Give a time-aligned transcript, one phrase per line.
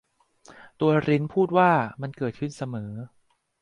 [0.79, 2.91] ตัวริ้นพูดว่า มันเกิดขึ้นเสมอ